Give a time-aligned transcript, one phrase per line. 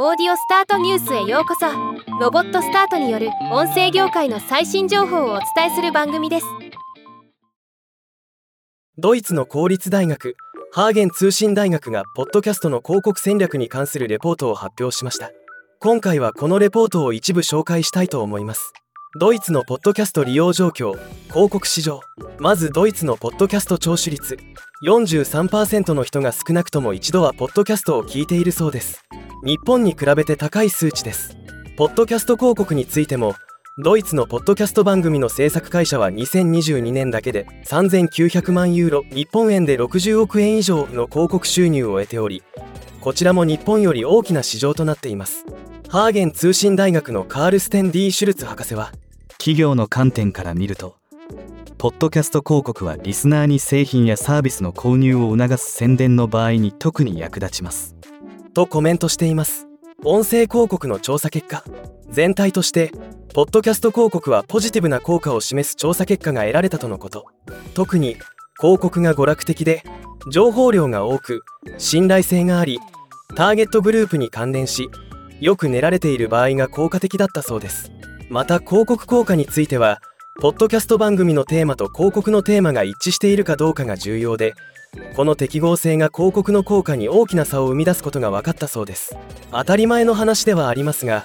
[0.00, 1.66] オーディオスタートニュースへようこそ。
[2.20, 6.46] ロボットスタートによる音声業界の最新情報をお伝えする番組です。
[8.96, 10.36] ドイツの公立大学
[10.70, 15.32] ハーゲン通信大学がポッドキャストの広告戦略に関するレポートを発表しました。
[15.80, 18.72] 今回はこのレポートを一部紹介したいと思います。
[19.18, 20.92] ドイツのポッドキャスト利用状況
[21.26, 22.02] 広告市場。
[22.38, 24.38] まずドイツのポッドキャスト聴取率。
[24.84, 29.02] 43%の人が少なくとも一度はポッドキャストを聞いているそうです。
[29.44, 31.36] 日本に比べて高い数値です。
[31.76, 33.36] ポッドキャスト広告についても
[33.78, 42.42] ドイツのポッドキャスト番組の制作会社は2022年だけで3900万ユーロ日本円で60億円以上の広告収入を得ており
[43.00, 45.46] こちらも日本より大きな市場となっています。
[45.88, 48.92] ハーゲン通信大学のカールステン・ディ・シュルツ博士は
[49.38, 50.96] 企業の観点から見ると
[51.78, 57.94] ポッドキャスト広告はリスナーに製品やサービスの購入を促す宣伝の場合に特に役立ちます。
[58.58, 59.68] とコメントしています。
[60.04, 61.62] 音声広告の調査結果。
[62.10, 62.90] 全体として
[63.32, 67.26] ポッドキャスト広告はポジティブな効果を示す調査結果が得られたとのこと。
[67.74, 68.16] 特に
[68.58, 69.84] 広告が娯楽的で
[70.32, 71.44] 情報量が多く
[71.76, 72.80] 信頼性があり
[73.36, 74.90] ターゲットグループに関連し
[75.40, 77.92] よく練られている場合が効果的だったそうです。
[78.28, 80.00] また広告効果については
[80.40, 84.54] ポッドキャスト番組のテーマと広告のテーマが一致しているかどうかが重要で
[85.14, 89.16] この適合性が広告の効果に大きな差を生み出すことが分かったそうです。
[89.50, 91.24] 当たり前の話ではありますが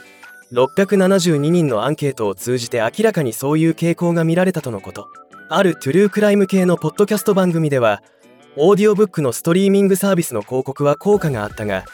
[0.52, 5.08] 672人のアンケートを通じて明らかにそういう傾向が見られたとのこと。
[5.50, 8.02] あるトゥルークライム系のポッドキャスト番組では
[8.56, 11.86] オーディオブックのストリーミングサービスの広告は効果があったが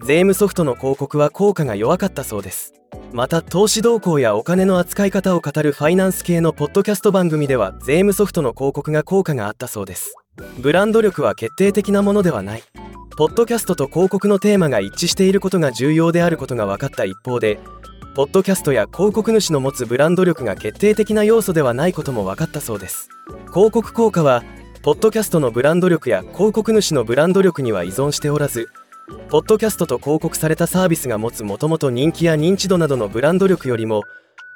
[0.00, 2.72] 税務ソフトの広告は効果が弱かったそうです。
[3.12, 10.16] また投資動向やお金の扱い方を語るファイナンス系のポッドキャスト番組では税務ソフトの広告が効果があったそうです。
[10.58, 12.62] ブランド力は決定的なものではない。
[13.16, 17.60] ポッドキャストと広告のテーマが一致していることが重要であることが分かった一方で
[18.16, 23.08] ポッドキャストや広告主の持つブランド力が決定的な要素ではないことも分かったそうです。
[23.52, 24.42] 広告効果は
[24.82, 28.68] ポッドキャストのブランド力や広告主のブランド力には依存しておらず
[29.28, 34.02] ポッドキャストと広告されたサービスが持つもともと人気や認知度などのブランド力よりも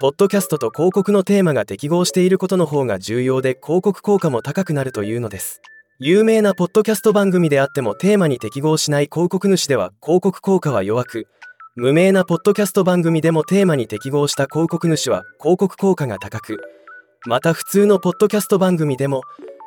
[0.01, 5.61] ポッドキャストと広告のテーマが適合していることの方が重要で広告効果も高くなるというのです。
[5.99, 11.27] 有名なポッドキャスト番組であってもテーマに適合しない広告主では広告効果は弱く
[11.75, 16.59] 無名なポッドキャスト番組でもテーマに適合した広告主は広告効果が高く
[17.27, 19.23] また普通のポッドキャスト番組でも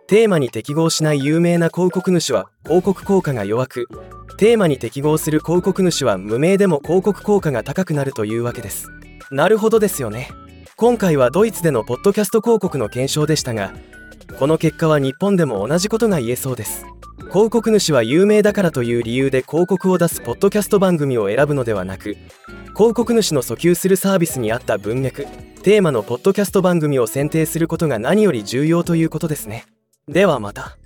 [0.08, 3.90] テーマに適合しない有名な広告主は広告効果が弱く
[4.38, 8.88] テーマに適合する広告主は無名でも広告効果が高くなるというわけです。
[9.31, 10.30] なるほどですよね。
[10.75, 13.72] 今回はドイツでのポッドキャスト広告の検証でしたが
[14.40, 16.86] この結果は日本でも同じことが言えそうです。
[17.30, 22.18] 広告主は有名だからという理由で広告を出すポッドキャスト番組を選ぶのではなく
[22.75, 25.25] 広告主の訴求するサービスに合った文脈
[25.63, 29.66] テーマのポッドキャスト番組を選定することが何より重要ということですね。
[30.08, 30.78] ではまた。